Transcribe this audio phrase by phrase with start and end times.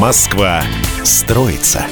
[0.00, 0.62] Москва
[1.04, 1.84] строится.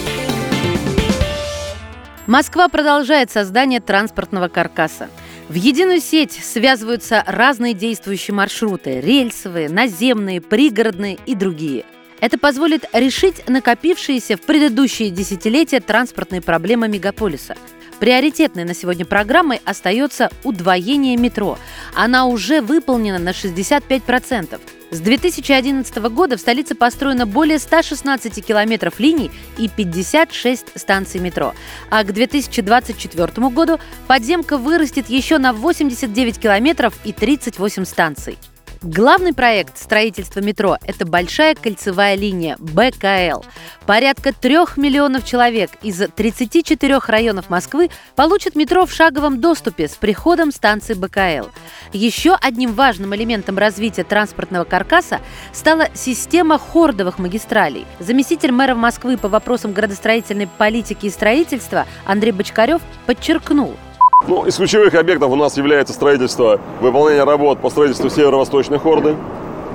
[2.27, 5.11] Москва продолжает создание транспортного каркаса.
[5.51, 11.85] В единую сеть связываются разные действующие маршруты– рельсовые, наземные, пригородные и другие.
[12.21, 17.57] Это позволит решить накопившиеся в предыдущие десятилетия транспортные проблемы мегаполиса–
[18.01, 21.59] Приоритетной на сегодня программой остается удвоение метро.
[21.95, 24.61] Она уже выполнена на 65%.
[24.91, 31.55] С 2011 года в столице построено более 116 километров линий и 56 станций метро.
[31.91, 38.39] А к 2024 году подземка вырастет еще на 89 километров и 38 станций.
[38.83, 43.43] Главный проект строительства метро– это большая кольцевая линия БКЛ.
[43.87, 50.53] Порядка трех миллионов человек из 34 районов Москвы получат метро в шаговом доступе с приходом
[50.53, 51.49] станции БКЛ.
[51.93, 55.21] Еще одним важным элементом развития транспортного каркаса
[55.53, 57.85] стала система хордовых магистралей.
[57.99, 63.77] Заместитель мэра Москвы по вопросам градостроительной политики и строительства Андрей Бочкарев подчеркнул–
[64.27, 69.17] ну, из ключевых объектов у нас является строительство, выполнение работ по строительству северо-восточной хорды,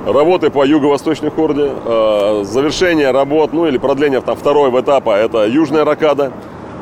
[0.06, 5.86] работы по юго-восточной хорде, э, завершение работ, ну или продление там, второго этапа, это южная
[5.86, 6.32] ракада,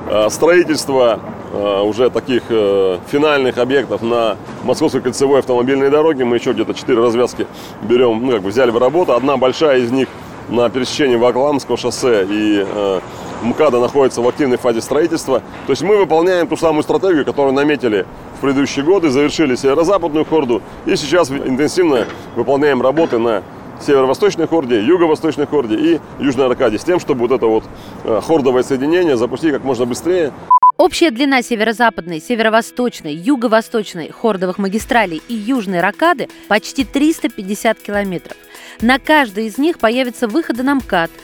[0.10, 1.20] э, строительство
[1.54, 6.26] э, уже таких э, финальных объектов на Московской кольцевой автомобильной дороге.
[6.26, 7.48] Мы еще где-то четыре развязки
[7.84, 9.14] берем, ну как бы взяли в работу.
[9.14, 10.08] Одна большая из них
[10.50, 13.00] на пересечении Вокламского шоссе и э,
[13.42, 15.40] МКАДа находится в активной фазе строительства.
[15.66, 18.06] То есть мы выполняем ту самую стратегию, которую наметили
[18.38, 23.44] в предыдущие годы, завершили северо-западную хорду и сейчас интенсивно выполняем работы на
[23.82, 27.64] северо-восточной хорде, юго-восточной хорде и южной аркаде с тем, чтобы вот это вот
[28.04, 30.32] э, хордовое соединение запустить как можно быстрее.
[30.78, 38.38] Общая длина северо-западной, северо-восточной, юго-восточной хордовых магистралей и южной ракады почти 350 километров.
[38.82, 41.12] На каждой из них появятся выходы на МКАД–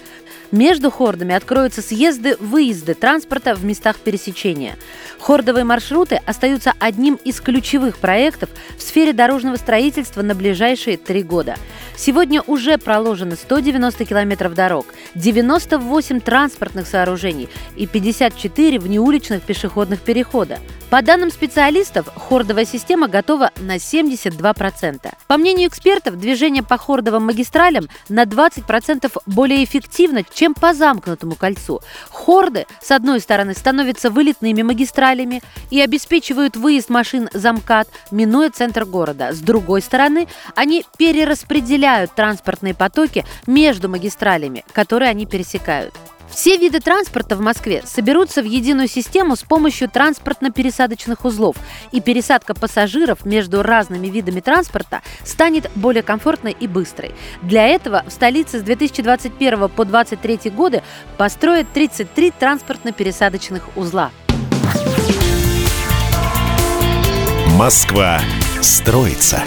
[0.51, 4.75] между хордами откроются съезды-выезды транспорта в местах пересечения.
[5.19, 11.55] Хордовые маршруты остаются одним из ключевых проектов в сфере дорожного строительства на ближайшие три года.
[11.95, 20.59] Сегодня уже проложено 190 километров дорог, 98 транспортных сооружений и 54 внеуличных пешеходных перехода.
[20.89, 25.14] По данным специалистов, хордовая система готова на 72%.
[25.27, 31.81] По мнению экспертов, движение по хордовым магистралям на 20% более эффективно, чем по замкнутому кольцу.
[32.09, 38.86] Хорды, с одной стороны, становятся вылетными магистралями и обеспечивают выезд машин за МКАД, минуя центр
[38.86, 39.33] города.
[39.33, 45.93] С другой стороны, они перераспределяют транспортные потоки между магистралями, которые они пересекают.
[46.37, 51.55] Все виды транспорта в Москве соберутся в единую систему с помощью транспортно-пересадочных узлов,
[51.92, 57.15] и пересадка пассажиров между разными видами транспорта станет более комфортной и быстрой.
[57.42, 60.83] Для этого в столице с 2021 по 2023 годы
[61.17, 64.11] построят 33 транспортно-пересадочных узла.
[67.58, 68.21] Москва
[68.61, 69.42] строится.